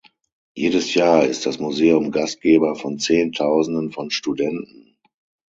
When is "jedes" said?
0.57-0.95